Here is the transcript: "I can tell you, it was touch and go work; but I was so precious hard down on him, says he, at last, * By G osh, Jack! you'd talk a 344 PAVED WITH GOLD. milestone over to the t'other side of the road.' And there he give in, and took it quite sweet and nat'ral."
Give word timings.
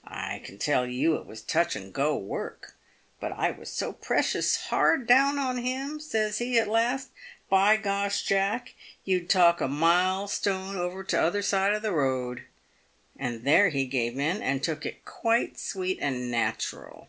"I 0.04 0.40
can 0.40 0.58
tell 0.58 0.84
you, 0.84 1.14
it 1.14 1.26
was 1.26 1.42
touch 1.42 1.76
and 1.76 1.92
go 1.92 2.16
work; 2.16 2.74
but 3.20 3.30
I 3.30 3.52
was 3.52 3.70
so 3.70 3.92
precious 3.92 4.56
hard 4.66 5.06
down 5.06 5.38
on 5.38 5.58
him, 5.58 6.00
says 6.00 6.38
he, 6.38 6.58
at 6.58 6.66
last, 6.66 7.10
* 7.32 7.36
By 7.48 7.76
G 7.76 7.88
osh, 7.88 8.24
Jack! 8.24 8.74
you'd 9.04 9.30
talk 9.30 9.60
a 9.60 9.68
344 9.68 9.68
PAVED 9.68 9.70
WITH 9.70 10.10
GOLD. 10.42 10.70
milestone 10.74 10.76
over 10.76 11.04
to 11.04 11.14
the 11.14 11.22
t'other 11.22 11.42
side 11.42 11.74
of 11.74 11.82
the 11.82 11.92
road.' 11.92 12.46
And 13.16 13.44
there 13.44 13.68
he 13.68 13.86
give 13.86 14.18
in, 14.18 14.42
and 14.42 14.60
took 14.60 14.84
it 14.84 15.04
quite 15.04 15.56
sweet 15.56 15.98
and 16.00 16.32
nat'ral." 16.32 17.08